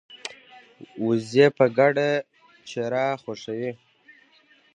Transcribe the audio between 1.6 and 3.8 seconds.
ګډه چرا خوښوي